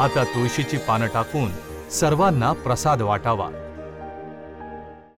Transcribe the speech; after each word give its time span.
आता 0.00 0.24
तुळशीची 0.24 0.76
पानं 0.76 1.06
टाकून 1.06 1.50
सर्वांना 1.90 2.52
प्रसाद 2.52 3.02
वाटावा. 3.02 3.48